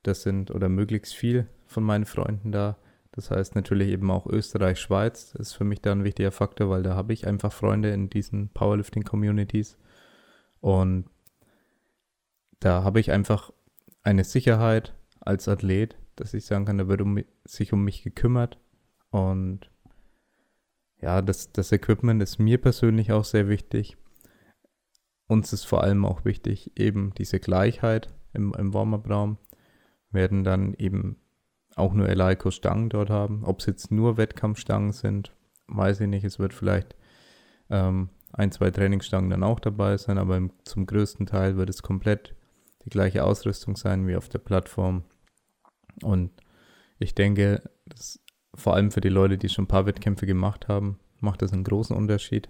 das 0.04 0.22
sind 0.22 0.52
oder 0.52 0.70
möglichst 0.70 1.16
viel 1.16 1.48
von 1.66 1.84
meinen 1.84 2.06
Freunden 2.06 2.52
da. 2.52 2.78
Das 3.12 3.32
heißt 3.32 3.56
natürlich 3.56 3.90
eben 3.90 4.12
auch 4.12 4.28
Österreich, 4.28 4.80
Schweiz. 4.80 5.34
Ist 5.36 5.54
für 5.54 5.64
mich 5.64 5.82
da 5.82 5.92
ein 5.92 6.04
wichtiger 6.04 6.32
Faktor, 6.32 6.70
weil 6.70 6.84
da 6.84 6.96
habe 6.96 7.14
ich 7.14 7.26
einfach 7.26 7.52
Freunde 7.52 7.90
in 7.90 8.12
diesen 8.12 8.50
Powerlifting-Communities. 8.50 9.78
Und 10.60 11.06
da 12.60 12.84
habe 12.84 13.00
ich 13.00 13.12
einfach 13.12 13.52
eine 14.04 14.24
Sicherheit 14.24 14.94
als 15.20 15.48
Athlet, 15.48 15.98
dass 16.16 16.34
ich 16.34 16.46
sagen 16.46 16.66
kann, 16.66 16.78
da 16.78 16.88
wird 16.88 17.02
um, 17.02 17.20
sich 17.46 17.74
um 17.74 17.84
mich 17.84 18.04
gekümmert. 18.04 18.60
Und 19.10 19.72
ja, 21.02 21.22
das, 21.22 21.52
das 21.52 21.72
Equipment 21.72 22.22
ist 22.22 22.38
mir 22.38 22.60
persönlich 22.60 23.12
auch 23.12 23.26
sehr 23.26 23.48
wichtig. 23.48 23.98
Uns 25.28 25.52
ist 25.54 25.66
vor 25.66 25.84
allem 25.84 26.06
auch 26.06 26.26
wichtig, 26.26 26.72
eben 26.80 27.14
diese 27.18 27.40
Gleichheit 27.40 28.14
im, 28.34 28.54
im 28.54 28.74
Warm-Up-Raum. 28.74 29.38
Werden 30.10 30.44
dann 30.44 30.74
eben 30.74 31.18
auch 31.76 31.94
nur 31.94 32.08
Eleiko-Stangen 32.08 32.90
dort 32.90 33.10
haben. 33.10 33.44
Ob 33.44 33.60
es 33.60 33.66
jetzt 33.66 33.92
nur 33.92 34.18
Wettkampfstangen 34.18 34.94
sind, 34.94 35.36
weiß 35.68 36.02
ich 36.02 36.08
nicht. 36.08 36.24
Es 36.24 36.40
wird 36.40 36.54
vielleicht 36.54 36.96
ähm, 37.70 38.10
ein, 38.32 38.52
zwei 38.52 38.72
Trainingsstangen 38.72 39.30
dann 39.30 39.44
auch 39.44 39.60
dabei 39.60 39.98
sein, 39.98 40.18
aber 40.18 40.38
im, 40.38 40.52
zum 40.64 40.86
größten 40.86 41.26
Teil 41.26 41.58
wird 41.58 41.70
es 41.70 41.82
komplett 41.82 42.36
die 42.86 42.90
gleiche 42.90 43.24
Ausrüstung 43.24 43.76
sein 43.76 44.08
wie 44.08 44.16
auf 44.16 44.30
der 44.30 44.40
Plattform. 44.40 45.04
Und 46.04 46.32
ich 47.00 47.16
denke, 47.16 47.62
vor 48.56 48.76
allem 48.76 48.92
für 48.92 49.02
die 49.02 49.10
Leute, 49.10 49.38
die 49.38 49.50
schon 49.50 49.66
ein 49.66 49.70
paar 49.70 49.86
Wettkämpfe 49.86 50.26
gemacht 50.26 50.68
haben, 50.68 51.00
macht 51.20 51.42
das 51.42 51.54
einen 51.54 51.64
großen 51.64 51.96
Unterschied, 51.96 52.50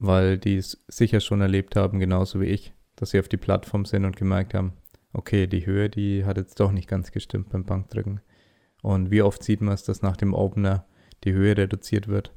weil 0.00 0.38
die 0.38 0.56
es 0.56 0.82
sicher 0.88 1.20
schon 1.20 1.42
erlebt 1.42 1.76
haben, 1.76 2.00
genauso 2.00 2.40
wie 2.40 2.46
ich, 2.46 2.72
dass 2.96 3.10
sie 3.10 3.20
auf 3.20 3.28
die 3.28 3.36
Plattform 3.36 3.84
sind 3.84 4.04
und 4.04 4.16
gemerkt 4.16 4.54
haben, 4.54 4.72
okay, 5.12 5.46
die 5.46 5.66
Höhe, 5.66 5.90
die 5.90 6.24
hat 6.24 6.38
jetzt 6.38 6.58
doch 6.58 6.72
nicht 6.72 6.88
ganz 6.88 7.12
gestimmt 7.12 7.50
beim 7.50 7.64
Bankdrücken. 7.64 8.20
Und 8.82 9.10
wie 9.10 9.22
oft 9.22 9.42
sieht 9.42 9.60
man 9.60 9.74
es, 9.74 9.84
dass 9.84 10.02
nach 10.02 10.16
dem 10.16 10.32
Opener 10.32 10.86
die 11.24 11.34
Höhe 11.34 11.56
reduziert 11.56 12.08
wird, 12.08 12.32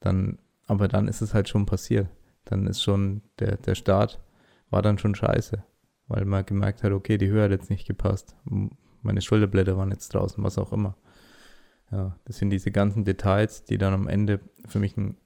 dann, 0.00 0.38
aber 0.66 0.88
dann 0.88 1.08
ist 1.08 1.22
es 1.22 1.32
halt 1.32 1.48
schon 1.48 1.64
passiert. 1.64 2.08
Dann 2.44 2.66
ist 2.66 2.82
schon 2.82 3.22
der, 3.38 3.56
der 3.56 3.74
Start 3.74 4.20
war 4.68 4.82
dann 4.82 4.98
schon 4.98 5.14
scheiße, 5.14 5.64
weil 6.08 6.26
man 6.26 6.44
gemerkt 6.44 6.82
hat, 6.82 6.92
okay, 6.92 7.16
die 7.16 7.28
Höhe 7.28 7.42
hat 7.42 7.50
jetzt 7.50 7.70
nicht 7.70 7.86
gepasst. 7.86 8.36
Meine 9.00 9.22
Schulterblätter 9.22 9.78
waren 9.78 9.90
jetzt 9.90 10.12
draußen, 10.12 10.44
was 10.44 10.58
auch 10.58 10.72
immer. 10.72 10.96
Ja, 11.90 12.18
das 12.24 12.36
sind 12.36 12.50
diese 12.50 12.72
ganzen 12.72 13.04
Details, 13.04 13.64
die 13.64 13.78
dann 13.78 13.94
am 13.94 14.08
Ende 14.08 14.40
für 14.66 14.80
mich 14.80 14.98
einen 14.98 15.16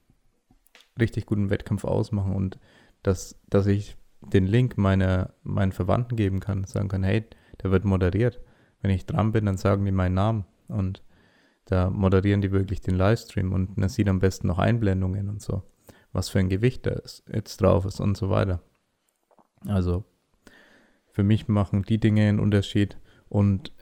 richtig 1.00 1.26
guten 1.26 1.50
Wettkampf 1.50 1.84
ausmachen 1.84 2.34
und 2.34 2.58
dass, 3.02 3.40
dass 3.48 3.66
ich 3.66 3.96
den 4.20 4.46
Link 4.46 4.76
meiner, 4.76 5.34
meinen 5.42 5.72
Verwandten 5.72 6.16
geben 6.16 6.40
kann, 6.40 6.64
sagen 6.64 6.88
kann, 6.88 7.02
hey, 7.02 7.24
der 7.62 7.70
wird 7.70 7.84
moderiert. 7.84 8.40
Wenn 8.82 8.90
ich 8.90 9.06
dran 9.06 9.32
bin, 9.32 9.46
dann 9.46 9.56
sagen 9.56 9.84
die 9.84 9.92
meinen 9.92 10.14
Namen 10.14 10.44
und 10.68 11.02
da 11.66 11.90
moderieren 11.90 12.40
die 12.40 12.52
wirklich 12.52 12.80
den 12.80 12.94
Livestream 12.94 13.52
und 13.52 13.76
man 13.76 13.88
sieht 13.88 14.08
am 14.08 14.18
besten 14.18 14.48
noch 14.48 14.58
Einblendungen 14.58 15.28
und 15.28 15.40
so, 15.40 15.62
was 16.12 16.28
für 16.28 16.38
ein 16.38 16.48
Gewicht 16.48 16.86
da 16.86 16.90
ist, 16.90 17.22
jetzt 17.32 17.60
drauf 17.62 17.84
ist 17.84 18.00
und 18.00 18.16
so 18.16 18.30
weiter. 18.30 18.62
Also 19.66 20.04
für 21.12 21.22
mich 21.22 21.48
machen 21.48 21.82
die 21.82 21.98
Dinge 21.98 22.28
einen 22.28 22.40
Unterschied 22.40 22.98
und 23.28 23.72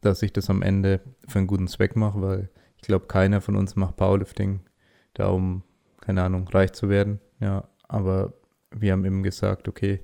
dass 0.00 0.22
ich 0.22 0.32
das 0.32 0.50
am 0.50 0.62
Ende 0.62 1.00
für 1.26 1.38
einen 1.38 1.46
guten 1.46 1.68
Zweck 1.68 1.96
mache, 1.96 2.20
weil 2.20 2.50
ich 2.76 2.82
glaube, 2.82 3.06
keiner 3.06 3.40
von 3.40 3.56
uns 3.56 3.76
macht 3.76 3.96
Powerlifting, 3.96 4.60
da 5.14 5.28
um, 5.28 5.62
keine 6.00 6.22
Ahnung, 6.22 6.48
reich 6.48 6.72
zu 6.72 6.88
werden. 6.88 7.20
Ja, 7.40 7.68
aber 7.86 8.34
wir 8.70 8.92
haben 8.92 9.04
eben 9.04 9.22
gesagt, 9.22 9.68
okay, 9.68 10.00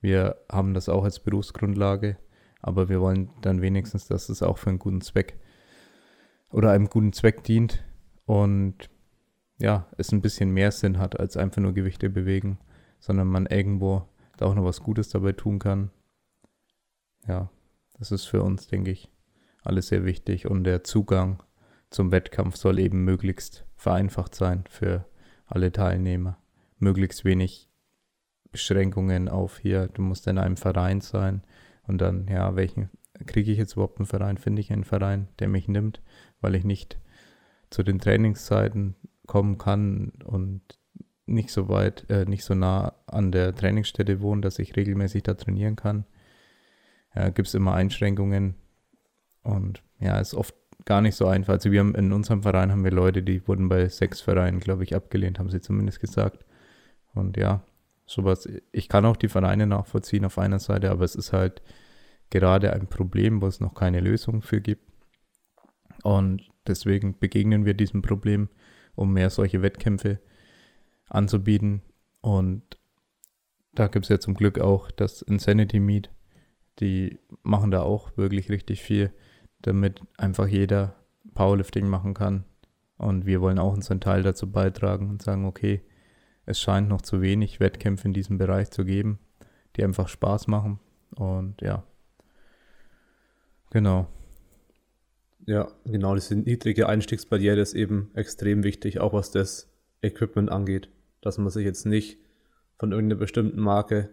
wir 0.00 0.36
haben 0.50 0.74
das 0.74 0.88
auch 0.88 1.04
als 1.04 1.20
Berufsgrundlage, 1.20 2.16
aber 2.60 2.88
wir 2.88 3.00
wollen 3.00 3.30
dann 3.42 3.60
wenigstens, 3.62 4.06
dass 4.06 4.28
es 4.28 4.42
auch 4.42 4.58
für 4.58 4.70
einen 4.70 4.78
guten 4.78 5.00
Zweck 5.00 5.38
oder 6.50 6.70
einem 6.70 6.88
guten 6.88 7.12
Zweck 7.12 7.42
dient 7.44 7.84
und 8.24 8.90
ja, 9.58 9.86
es 9.96 10.12
ein 10.12 10.22
bisschen 10.22 10.50
mehr 10.50 10.70
Sinn 10.70 10.98
hat, 10.98 11.18
als 11.18 11.36
einfach 11.36 11.62
nur 11.62 11.72
Gewichte 11.72 12.10
bewegen, 12.10 12.58
sondern 13.00 13.28
man 13.28 13.46
irgendwo 13.46 14.08
da 14.36 14.46
auch 14.46 14.54
noch 14.54 14.64
was 14.64 14.80
Gutes 14.80 15.08
dabei 15.08 15.32
tun 15.32 15.58
kann. 15.58 15.90
Ja, 17.26 17.50
das 17.98 18.12
ist 18.12 18.26
für 18.26 18.42
uns, 18.42 18.66
denke 18.68 18.90
ich, 18.90 19.10
alles 19.62 19.88
sehr 19.88 20.04
wichtig 20.04 20.46
und 20.46 20.64
der 20.64 20.84
Zugang 20.84 21.42
zum 21.90 22.12
Wettkampf 22.12 22.56
soll 22.56 22.78
eben 22.78 23.04
möglichst 23.04 23.64
vereinfacht 23.74 24.34
sein 24.34 24.64
für 24.68 25.06
alle 25.46 25.72
Teilnehmer. 25.72 26.38
Möglichst 26.78 27.24
wenig 27.24 27.68
Beschränkungen 28.52 29.28
auf 29.28 29.58
hier, 29.58 29.88
du 29.88 30.02
musst 30.02 30.26
in 30.26 30.38
einem 30.38 30.56
Verein 30.56 31.00
sein 31.00 31.42
und 31.86 32.00
dann, 32.00 32.26
ja, 32.28 32.56
welchen 32.56 32.90
kriege 33.24 33.50
ich 33.50 33.58
jetzt 33.58 33.74
überhaupt 33.74 33.98
einen 33.98 34.06
Verein? 34.06 34.36
Finde 34.36 34.60
ich 34.60 34.72
einen 34.72 34.84
Verein, 34.84 35.28
der 35.38 35.48
mich 35.48 35.68
nimmt, 35.68 36.02
weil 36.40 36.54
ich 36.54 36.64
nicht 36.64 36.98
zu 37.70 37.82
den 37.82 37.98
Trainingszeiten 37.98 38.94
kommen 39.26 39.58
kann 39.58 40.12
und 40.24 40.62
nicht 41.26 41.50
so 41.50 41.68
weit, 41.68 42.08
äh, 42.08 42.24
nicht 42.24 42.44
so 42.44 42.54
nah 42.54 42.94
an 43.06 43.32
der 43.32 43.54
Trainingsstätte 43.54 44.20
wohne, 44.20 44.42
dass 44.42 44.58
ich 44.58 44.76
regelmäßig 44.76 45.24
da 45.24 45.34
trainieren 45.34 45.76
kann. 45.76 46.04
Ja, 47.14 47.30
gibt 47.30 47.48
es 47.48 47.54
immer 47.54 47.74
Einschränkungen 47.74 48.54
und 49.42 49.82
ja, 49.98 50.18
ist 50.18 50.34
oft 50.34 50.54
gar 50.86 51.02
nicht 51.02 51.16
so 51.16 51.26
einfach. 51.26 51.54
Also 51.54 51.70
wir 51.70 51.80
haben 51.80 51.94
in 51.94 52.12
unserem 52.12 52.42
Verein 52.42 52.72
haben 52.72 52.84
wir 52.84 52.92
Leute, 52.92 53.22
die 53.22 53.46
wurden 53.46 53.68
bei 53.68 53.88
sechs 53.88 54.22
Vereinen, 54.22 54.60
glaube 54.60 54.84
ich, 54.84 54.94
abgelehnt, 54.94 55.38
haben 55.38 55.50
sie 55.50 55.60
zumindest 55.60 56.00
gesagt. 56.00 56.46
Und 57.12 57.36
ja, 57.36 57.62
sowas, 58.06 58.48
ich 58.72 58.88
kann 58.88 59.04
auch 59.04 59.16
die 59.16 59.28
Vereine 59.28 59.66
nachvollziehen 59.66 60.24
auf 60.24 60.38
einer 60.38 60.60
Seite, 60.60 60.90
aber 60.90 61.04
es 61.04 61.16
ist 61.16 61.32
halt 61.32 61.60
gerade 62.30 62.72
ein 62.72 62.86
Problem, 62.86 63.42
wo 63.42 63.46
es 63.46 63.60
noch 63.60 63.74
keine 63.74 64.00
Lösung 64.00 64.42
für 64.42 64.60
gibt. 64.60 64.84
Und 66.02 66.48
deswegen 66.66 67.18
begegnen 67.18 67.64
wir 67.64 67.74
diesem 67.74 68.00
Problem, 68.00 68.48
um 68.94 69.12
mehr 69.12 69.30
solche 69.30 69.62
Wettkämpfe 69.62 70.20
anzubieten. 71.08 71.82
Und 72.20 72.62
da 73.74 73.88
gibt 73.88 74.04
es 74.04 74.08
ja 74.08 74.20
zum 74.20 74.34
Glück 74.34 74.60
auch 74.60 74.90
das 74.92 75.22
Insanity 75.22 75.80
Meet. 75.80 76.10
Die 76.78 77.18
machen 77.42 77.70
da 77.70 77.82
auch 77.82 78.16
wirklich 78.16 78.50
richtig 78.50 78.82
viel, 78.82 79.12
damit 79.62 80.00
einfach 80.16 80.46
jeder 80.46 80.96
Powerlifting 81.34 81.86
machen 81.88 82.14
kann. 82.14 82.44
Und 82.98 83.26
wir 83.26 83.40
wollen 83.40 83.58
auch 83.58 83.74
unseren 83.74 84.00
Teil 84.00 84.22
dazu 84.22 84.50
beitragen 84.50 85.10
und 85.10 85.22
sagen, 85.22 85.44
okay, 85.44 85.82
es 86.46 86.60
scheint 86.60 86.88
noch 86.88 87.02
zu 87.02 87.20
wenig 87.20 87.60
Wettkämpfe 87.60 88.08
in 88.08 88.14
diesem 88.14 88.38
Bereich 88.38 88.70
zu 88.70 88.84
geben, 88.84 89.18
die 89.76 89.84
einfach 89.84 90.08
Spaß 90.08 90.46
machen. 90.46 90.80
Und 91.14 91.60
ja, 91.60 91.84
genau. 93.70 94.06
Ja, 95.46 95.68
genau, 95.84 96.14
diese 96.14 96.34
niedrige 96.34 96.88
Einstiegsbarriere 96.88 97.60
ist 97.60 97.74
eben 97.74 98.10
extrem 98.14 98.64
wichtig, 98.64 99.00
auch 99.00 99.12
was 99.12 99.30
das 99.30 99.70
Equipment 100.02 100.50
angeht. 100.50 100.88
Dass 101.20 101.38
man 101.38 101.50
sich 101.50 101.64
jetzt 101.64 101.86
nicht 101.86 102.18
von 102.78 102.92
irgendeiner 102.92 103.18
bestimmten 103.18 103.60
Marke 103.60 104.10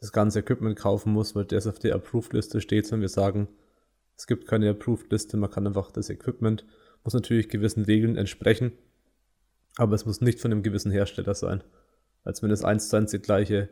das 0.00 0.12
ganze 0.12 0.40
Equipment 0.40 0.76
kaufen 0.76 1.12
muss, 1.12 1.34
weil 1.34 1.44
das 1.44 1.66
auf 1.66 1.78
der 1.78 1.94
Approved-Liste 1.94 2.60
steht, 2.60 2.86
sondern 2.86 3.02
wir 3.02 3.08
sagen, 3.08 3.48
es 4.16 4.26
gibt 4.26 4.46
keine 4.46 4.70
Approved-Liste, 4.70 5.36
man 5.36 5.50
kann 5.50 5.66
einfach 5.66 5.90
das 5.90 6.10
Equipment, 6.10 6.64
muss 7.02 7.14
natürlich 7.14 7.48
gewissen 7.48 7.84
Regeln 7.84 8.16
entsprechen, 8.16 8.72
aber 9.76 9.94
es 9.94 10.06
muss 10.06 10.20
nicht 10.20 10.40
von 10.40 10.52
einem 10.52 10.62
gewissen 10.62 10.92
Hersteller 10.92 11.34
sein. 11.34 11.62
Als 12.22 12.42
wenn 12.42 12.50
es 12.50 12.64
eins 12.64 12.88
zu 12.88 12.96
eins 12.96 13.10
die 13.10 13.18
gleiche, 13.18 13.68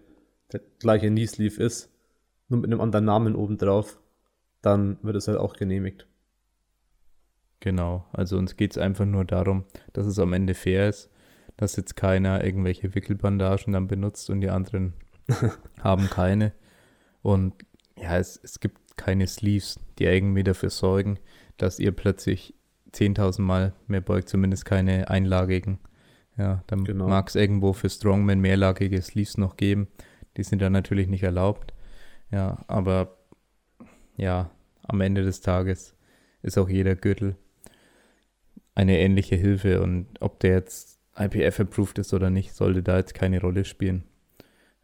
der 0.53 0.61
gleiche 0.79 1.09
Knee-Sleeve 1.09 1.63
ist, 1.63 1.91
nur 2.49 2.61
mit 2.61 2.71
einem 2.71 2.81
anderen 2.81 3.05
Namen 3.07 3.35
obendrauf, 3.35 3.99
dann 4.61 4.99
wird 5.03 5.17
es 5.17 5.29
halt 5.29 5.39
auch 5.39 5.55
genehmigt. 5.55 6.07
Genau, 7.61 8.07
also 8.13 8.39
uns 8.39 8.57
geht 8.57 8.73
es 8.73 8.79
einfach 8.79 9.05
nur 9.05 9.25
darum, 9.25 9.65
dass 9.93 10.07
es 10.07 10.19
am 10.19 10.33
Ende 10.33 10.55
fair 10.55 10.89
ist, 10.89 11.11
dass 11.57 11.77
jetzt 11.77 11.97
keiner 11.97 12.45
irgendwelche 12.45 12.95
Wickelbandagen 12.95 13.73
dann 13.73 13.87
benutzt 13.87 14.29
und 14.31 14.41
die 14.41 14.51
anderen 14.51 14.95
haben 15.81 16.11
keine. 16.11 16.53
Und 17.23 17.55
ja, 17.97 18.19
es, 18.19 18.41
es 18.43 18.59
gibt 18.59 18.82
keine 18.97 19.27
Sleeves, 19.27 19.79
die 19.99 20.05
irgendwie 20.05 20.45
dafür 20.45 20.71
sorgen, 20.71 21.19
dass 21.57 21.79
ihr 21.79 21.93
plötzlich 21.93 22.55
10.000 22.93 23.43
Mal 23.43 23.73
mehr 23.87 24.01
beugt, 24.01 24.29
zumindest 24.29 24.65
keine 24.65 25.09
einlagigen. 25.09 25.79
Ja, 26.37 26.63
dann 26.67 26.85
genau. 26.85 27.09
mag 27.09 27.29
es 27.29 27.35
irgendwo 27.35 27.73
für 27.73 27.91
Strongman 27.91 28.41
mehrlagige 28.41 29.01
Sleeves 29.03 29.39
noch 29.39 29.57
geben. 29.57 29.89
Die 30.37 30.43
sind 30.43 30.63
dann 30.63 30.73
natürlich 30.73 31.09
nicht 31.09 31.23
erlaubt. 31.23 31.75
Ja, 32.31 32.65
aber 32.67 33.19
ja, 34.17 34.51
am 34.83 35.01
Ende 35.01 35.23
des 35.23 35.41
Tages 35.41 35.95
ist 36.43 36.59
auch 36.59 36.69
jeder 36.69 36.97
Gürtel 36.97 37.37
eine 38.75 38.99
ähnliche 38.99 39.37
Hilfe 39.37 39.83
und 39.83 40.07
ob 40.21 40.41
der 40.41 40.53
jetzt 40.53 40.99
IPF-approved 41.17 41.99
ist 41.99 42.15
oder 42.15 42.31
nicht, 42.31 42.55
sollte 42.55 42.83
da 42.83 42.97
jetzt 42.97 43.15
keine 43.15 43.41
Rolle 43.41 43.65
spielen. 43.65 44.05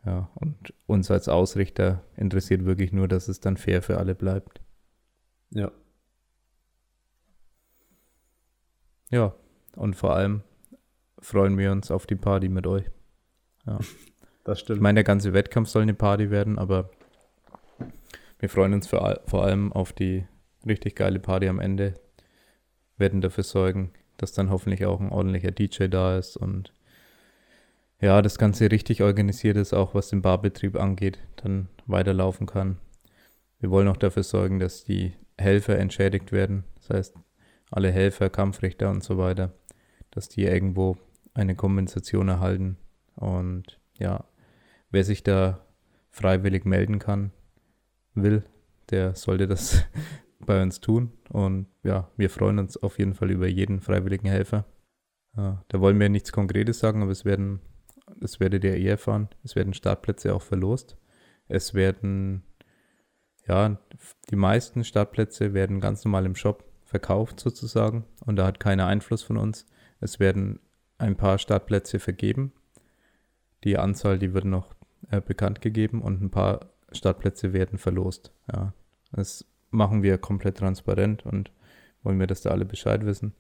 Ja, 0.09 0.31
und 0.37 0.73
uns 0.87 1.11
als 1.11 1.29
Ausrichter 1.29 2.03
interessiert 2.17 2.65
wirklich 2.65 2.93
nur, 2.93 3.09
dass 3.09 3.29
es 3.29 3.41
dann 3.41 3.59
fair 3.59 3.83
für 3.83 3.99
alle 3.99 4.15
bleibt. 4.15 4.63
Ja. 5.51 5.71
Ja, 9.11 9.35
und 9.77 9.97
vor 9.97 10.17
allem 10.17 10.41
freuen 11.19 11.59
wir 11.59 11.73
uns 11.73 11.91
auf 11.91 12.07
die 12.07 12.17
Party 12.17 12.49
mit 12.49 12.67
euch. 12.67 12.87
Ja. 13.67 13.79
Das 14.45 14.61
stimmt. 14.61 14.79
Ich 14.79 14.83
meine, 14.83 14.95
der 14.95 15.05
ganze 15.05 15.35
Wettkampf 15.35 15.69
soll 15.69 15.83
eine 15.83 15.93
Party 15.93 16.31
werden, 16.31 16.59
aber 16.59 16.89
wir 18.39 18.49
freuen 18.49 18.73
uns 18.73 18.87
für, 18.87 19.21
vor 19.27 19.45
allem 19.45 19.75
auf 19.75 19.93
die 19.93 20.25
richtig 20.65 20.97
geile 20.97 21.19
Party 21.19 21.49
am 21.49 21.61
Ende, 21.61 21.93
werden 22.97 23.21
dafür 23.21 23.45
sorgen, 23.45 23.93
dass 24.17 24.33
dann 24.33 24.49
hoffentlich 24.49 24.87
auch 24.87 25.01
ein 25.01 25.11
ordentlicher 25.11 25.51
DJ 25.51 25.89
da 25.89 26.17
ist 26.17 26.39
und 26.39 26.73
ja, 28.01 28.23
das 28.23 28.39
Ganze 28.39 28.71
richtig 28.71 29.03
organisiert 29.03 29.57
ist, 29.57 29.73
auch 29.73 29.95
was 29.95 30.09
den 30.09 30.23
Barbetrieb 30.23 30.77
angeht, 30.77 31.19
dann 31.37 31.69
weiterlaufen 31.87 32.47
kann. 32.47 32.79
Wir 33.59 33.71
wollen 33.71 33.89
auch 33.89 33.97
dafür 33.97 34.23
sorgen, 34.23 34.59
dass 34.59 34.85
die 34.85 35.15
Helfer 35.37 35.79
entschädigt 35.79 36.33
werden. 36.33 36.65
Das 36.77 36.91
heißt, 36.91 37.17
alle 37.71 37.91
Helfer, 37.91 38.31
Kampfrichter 38.31 38.91
und 38.91 39.03
so 39.03 39.19
weiter, 39.19 39.53
dass 40.11 40.29
die 40.29 40.45
irgendwo 40.45 40.97
eine 41.35 41.55
Kompensation 41.55 42.29
erhalten. 42.29 42.77
Und 43.15 43.81
ja, 43.99 44.25
wer 44.91 45.05
sich 45.05 45.23
da 45.23 45.67
freiwillig 46.11 46.65
melden 46.65 46.99
kann, 46.99 47.33
will, 48.15 48.45
der 48.91 49.15
sollte 49.15 49.47
das 49.47 49.85
bei 50.41 50.63
uns 50.63 50.81
tun. 50.81 51.13
Und 51.31 51.67
ja, 51.83 52.11
wir 52.17 52.31
freuen 52.31 52.59
uns 52.59 52.77
auf 52.77 52.99
jeden 52.99 53.15
Fall 53.15 53.31
über 53.31 53.47
jeden 53.47 53.81
freiwilligen 53.81 54.29
Helfer. 54.29 54.65
Ja, 55.37 55.65
da 55.69 55.81
wollen 55.81 56.01
wir 56.01 56.09
nichts 56.09 56.33
Konkretes 56.33 56.79
sagen, 56.79 57.03
aber 57.03 57.13
es 57.13 57.25
werden, 57.25 57.61
das 58.17 58.41
werdet 58.41 58.65
ihr 58.65 58.77
eh 58.77 58.87
erfahren, 58.87 59.29
es 59.45 59.57
werden 59.57 59.75
Startplätze 59.75 60.35
auch 60.35 60.43
verlost. 60.43 60.97
Es 61.49 61.75
werden, 61.75 62.43
ja, 63.47 63.79
die 64.31 64.37
meisten 64.37 64.85
Startplätze 64.85 65.55
werden 65.55 65.81
ganz 65.81 66.05
normal 66.05 66.27
im 66.27 66.37
Shop 66.37 66.65
verkauft 66.85 67.41
sozusagen 67.41 68.05
und 68.25 68.37
da 68.37 68.47
hat 68.47 68.61
keiner 68.61 68.87
Einfluss 68.87 69.23
von 69.23 69.37
uns. 69.37 69.67
Es 70.01 70.21
werden 70.21 70.61
ein 70.99 71.17
paar 71.17 71.39
Startplätze 71.39 71.99
vergeben. 71.99 72.53
Die 73.65 73.79
Anzahl, 73.79 74.19
die 74.19 74.35
wird 74.35 74.45
noch 74.45 74.75
äh, 75.11 75.21
bekannt 75.21 75.61
gegeben 75.61 76.03
und 76.03 76.23
ein 76.23 76.31
paar 76.31 76.73
Startplätze 76.93 77.53
werden 77.53 77.79
verlost. 77.79 78.33
Ja, 78.53 78.73
das 79.13 79.45
machen 79.71 80.03
wir 80.03 80.19
komplett 80.19 80.59
transparent 80.59 81.25
und 81.25 81.53
wollen 82.03 82.19
wir, 82.19 82.27
dass 82.27 82.43
da 82.43 82.51
alle 82.51 82.65
Bescheid 82.65 83.05
wissen, 83.05 83.35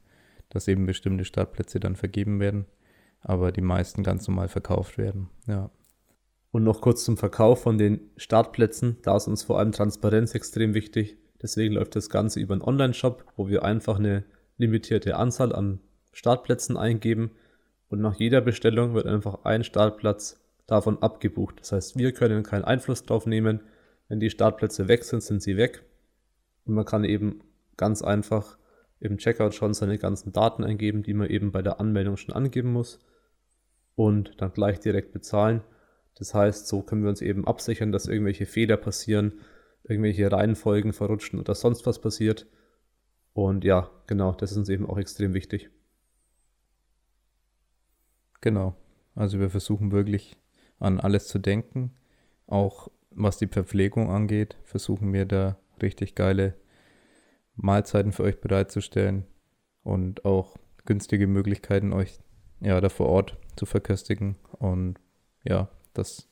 dass 0.50 0.68
eben 0.68 0.87
bestimmte 0.87 1.25
Startplätze 1.25 1.80
dann 1.80 1.96
vergeben 1.96 2.40
werden, 2.40 2.66
aber 3.20 3.52
die 3.52 3.60
meisten 3.60 4.02
ganz 4.02 4.26
normal 4.28 4.48
verkauft 4.48 4.98
werden. 4.98 5.28
Ja. 5.46 5.70
Und 6.50 6.64
noch 6.64 6.80
kurz 6.80 7.04
zum 7.04 7.16
Verkauf 7.16 7.62
von 7.62 7.78
den 7.78 8.00
Startplätzen. 8.16 8.98
Da 9.02 9.16
ist 9.16 9.28
uns 9.28 9.42
vor 9.42 9.58
allem 9.58 9.72
Transparenz 9.72 10.34
extrem 10.34 10.75
wichtig. 10.75 11.18
Deswegen 11.42 11.75
läuft 11.75 11.94
das 11.94 12.08
Ganze 12.08 12.40
über 12.40 12.54
einen 12.54 12.62
Online-Shop, 12.62 13.25
wo 13.37 13.48
wir 13.48 13.64
einfach 13.64 13.98
eine 13.98 14.25
limitierte 14.56 15.16
Anzahl 15.16 15.54
an 15.54 15.80
Startplätzen 16.12 16.76
eingeben 16.76 17.30
und 17.88 18.00
nach 18.00 18.16
jeder 18.16 18.40
Bestellung 18.40 18.94
wird 18.94 19.06
einfach 19.06 19.44
ein 19.44 19.64
Startplatz 19.64 20.40
davon 20.66 21.02
abgebucht. 21.02 21.60
Das 21.60 21.72
heißt, 21.72 21.96
wir 21.96 22.12
können 22.12 22.42
keinen 22.42 22.64
Einfluss 22.64 23.04
drauf 23.04 23.26
nehmen. 23.26 23.60
Wenn 24.08 24.20
die 24.20 24.30
Startplätze 24.30 24.88
weg 24.88 25.04
sind, 25.04 25.22
sind 25.22 25.42
sie 25.42 25.56
weg. 25.56 25.84
Und 26.64 26.75
man 26.75 26.84
kann 26.84 27.04
eben 27.04 27.40
ganz 27.76 28.02
einfach 28.02 28.58
im 29.00 29.18
Checkout 29.18 29.54
schon 29.54 29.74
seine 29.74 29.98
ganzen 29.98 30.32
Daten 30.32 30.64
eingeben, 30.64 31.02
die 31.02 31.14
man 31.14 31.28
eben 31.28 31.52
bei 31.52 31.62
der 31.62 31.80
Anmeldung 31.80 32.16
schon 32.16 32.34
angeben 32.34 32.72
muss 32.72 32.98
und 33.94 34.40
dann 34.40 34.52
gleich 34.52 34.80
direkt 34.80 35.12
bezahlen. 35.12 35.62
Das 36.16 36.34
heißt, 36.34 36.66
so 36.66 36.82
können 36.82 37.02
wir 37.02 37.10
uns 37.10 37.22
eben 37.22 37.46
absichern, 37.46 37.92
dass 37.92 38.06
irgendwelche 38.06 38.46
Fehler 38.46 38.76
passieren, 38.76 39.40
irgendwelche 39.84 40.30
Reihenfolgen 40.30 40.92
verrutschen 40.92 41.38
oder 41.38 41.54
sonst 41.54 41.86
was 41.86 42.00
passiert. 42.00 42.46
Und 43.32 43.64
ja, 43.64 43.90
genau, 44.06 44.32
das 44.32 44.50
ist 44.50 44.56
uns 44.56 44.68
eben 44.68 44.86
auch 44.86 44.98
extrem 44.98 45.32
wichtig. 45.32 45.70
Genau. 48.40 48.76
Also 49.14 49.38
wir 49.38 49.50
versuchen 49.50 49.92
wirklich 49.92 50.36
an 50.78 51.00
alles 51.00 51.28
zu 51.28 51.38
denken. 51.38 51.92
Auch 52.46 52.88
was 53.10 53.38
die 53.38 53.48
Verpflegung 53.48 54.10
angeht, 54.10 54.56
versuchen 54.64 55.12
wir 55.12 55.24
da 55.24 55.58
richtig 55.82 56.14
geile 56.14 56.54
Mahlzeiten 57.58 58.12
für 58.12 58.22
euch 58.22 58.40
bereitzustellen 58.40 59.24
und 59.82 60.24
auch 60.24 60.56
günstige 60.86 61.26
Möglichkeiten, 61.26 61.92
euch 61.92 62.18
ja 62.60 62.80
da 62.80 62.88
vor 62.88 63.08
Ort 63.08 63.36
zu 63.56 63.66
verköstigen 63.66 64.36
und 64.52 64.98
ja, 65.44 65.68
dass 65.92 66.30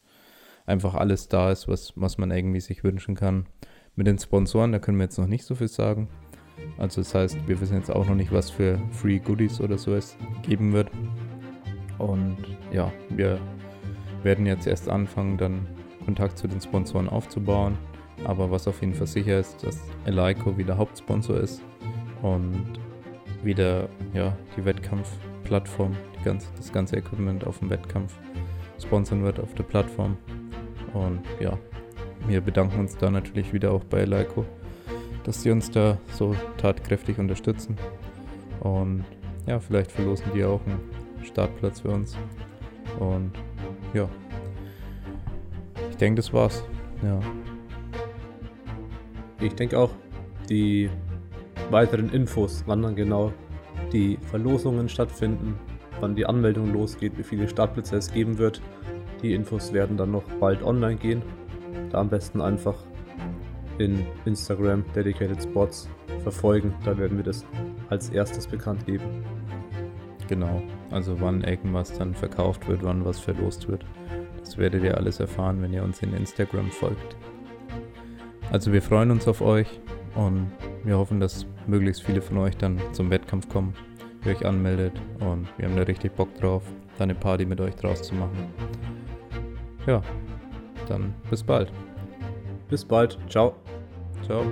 einfach 0.65 0.95
alles 0.95 1.29
da 1.29 1.53
ist, 1.53 1.69
was, 1.69 1.93
was 1.97 2.19
man 2.19 2.31
irgendwie 2.31 2.61
sich 2.61 2.85
wünschen 2.85 3.15
kann. 3.15 3.47
Mit 3.95 4.07
den 4.07 4.19
Sponsoren, 4.19 4.73
da 4.73 4.79
können 4.79 4.99
wir 4.99 5.05
jetzt 5.05 5.19
noch 5.19 5.27
nicht 5.27 5.45
so 5.45 5.55
viel 5.55 5.69
sagen, 5.69 6.09
Also 6.79 7.01
das 7.01 7.15
heißt, 7.15 7.49
wir 7.49 7.61
wissen 7.61 7.77
jetzt 7.77 7.91
auch 7.91 8.07
noch 8.07 8.15
nicht, 8.15 8.33
was 8.33 8.51
für 8.51 8.79
Free 8.93 9.19
Goodies 9.19 9.61
oder 9.61 9.79
so 9.79 9.95
es 9.95 10.17
geben 10.43 10.73
wird. 10.73 10.91
Und 11.99 12.37
ja, 12.73 12.93
wir 13.11 13.39
werden 14.23 14.47
jetzt 14.47 14.67
erst 14.67 14.89
anfangen, 14.89 15.39
dann 15.39 15.67
Kontakt 16.05 16.39
zu 16.39 16.47
den 16.47 16.61
Sponsoren 16.61 17.09
aufzubauen. 17.09 17.79
Aber 18.25 18.51
was 18.51 18.67
auf 18.67 18.81
jeden 18.81 18.95
Fall 18.95 19.07
sicher 19.07 19.39
ist, 19.39 19.63
dass 19.63 19.81
Eleiko 20.05 20.57
wieder 20.57 20.77
Hauptsponsor 20.77 21.39
ist 21.39 21.63
und 22.23 22.81
wieder 23.43 23.89
ja, 24.15 24.37
die 24.57 24.65
Wettkampfplattform, 24.65 25.95
die 26.19 26.25
ganze, 26.25 26.49
das 26.57 26.73
ganze 26.73 26.97
Equipment 26.97 27.47
auf 27.47 27.59
dem 27.61 27.71
Wettkampf 27.71 28.15
sponsern 28.83 29.23
wird 29.23 29.41
auf 29.41 29.55
der 29.55 29.65
Plattform. 29.65 30.17
Und 30.93 31.21
ja, 31.41 31.59
wir 32.27 32.41
bedanken 32.41 32.81
uns 32.81 32.97
da 32.97 33.11
natürlich 33.11 33.53
wieder 33.53 33.73
auch 33.73 33.85
bei 33.85 34.01
Eleiko, 34.01 34.45
dass 35.25 35.43
sie 35.43 35.51
uns 35.51 35.71
da 35.71 35.99
so 36.13 36.35
tatkräftig 36.57 37.19
unterstützen. 37.19 37.77
Und 38.61 39.05
ja, 39.47 39.61
vielleicht 39.61 39.93
verlosen 39.93 40.27
die 40.35 40.45
auch 40.45 40.61
einen 40.67 40.81
Startplatz 41.25 41.81
für 41.81 41.91
uns. 41.91 42.17
Und 42.99 43.33
ja, 43.95 44.09
ich 45.91 45.97
denke, 45.97 46.17
das 46.17 46.33
war's. 46.33 46.65
Ja. 47.03 47.21
Ich 49.41 49.55
denke 49.55 49.79
auch, 49.79 49.91
die 50.49 50.89
weiteren 51.71 52.11
Infos, 52.11 52.65
wann 52.67 52.83
dann 52.83 52.97
genau 52.97 53.33
die 53.93 54.19
Verlosungen 54.31 54.89
stattfinden, 54.89 55.59
wann 56.01 56.15
die 56.15 56.27
Anmeldung 56.27 56.73
losgeht, 56.73 57.19
wie 57.19 57.23
viele 57.23 57.49
Startplätze 57.49 57.97
es 57.97 58.13
geben 58.13 58.39
wird. 58.39 58.63
Die 59.23 59.35
Infos 59.35 59.73
werden 59.73 59.97
dann 59.97 60.11
noch 60.11 60.25
bald 60.41 60.63
online 60.63 60.97
gehen. 60.97 61.23
Da 61.91 61.99
am 61.99 62.09
besten 62.09 62.41
einfach 62.41 62.77
in 63.79 64.07
Instagram 64.25 64.85
Dedicated 64.95 65.43
Spots 65.43 65.89
verfolgen. 66.23 66.75
Da 66.85 66.97
werden 66.97 67.17
wir 67.19 67.25
das 67.25 67.45
als 67.89 68.11
erstes 68.11 68.47
bekannt 68.47 68.87
geben. 68.87 69.25
Genau, 70.29 70.63
also 70.91 71.21
wann 71.21 71.43
irgendwas 71.43 71.97
dann 71.97 72.15
verkauft 72.15 72.67
wird, 72.69 72.83
wann 72.83 73.05
was 73.05 73.21
verlost 73.21 73.69
wird. 73.69 73.85
Das 74.41 74.59
werdet 74.59 74.83
ihr 74.83 74.97
alles 74.97 75.21
erfahren, 75.21 75.63
wenn 75.63 75.73
ihr 75.73 75.83
uns 75.83 76.03
in 76.03 76.13
Instagram 76.15 76.71
folgt. 76.71 77.17
Also 78.51 78.73
wir 78.73 78.83
freuen 78.83 79.11
uns 79.11 79.27
auf 79.29 79.41
euch 79.41 79.81
und 80.15 80.51
wir 80.85 80.97
hoffen, 80.97 81.21
dass 81.21 81.47
möglichst 81.67 82.03
viele 82.03 82.23
von 82.23 82.39
euch 82.39 82.57
dann 82.57 82.81
zum 82.93 83.11
Wettkampf 83.11 83.49
kommen, 83.49 83.75
ihr 84.25 84.33
euch 84.33 84.47
anmeldet 84.47 84.93
und 85.21 85.47
wir 85.59 85.69
haben 85.69 85.77
da 85.77 85.83
richtig 85.83 86.13
Bock 86.13 86.35
drauf, 86.37 86.63
da 86.97 87.05
eine 87.05 87.15
Party 87.15 87.45
mit 87.45 87.61
euch 87.61 87.75
draus 87.75 88.03
zu 88.03 88.15
machen. 88.15 88.53
Ja, 89.87 90.03
dann 90.89 91.15
bis 91.31 91.43
bald. 91.43 91.71
Bis 92.69 92.85
bald. 92.85 93.19
Ciao. 93.29 93.55
Ciao. 94.25 94.45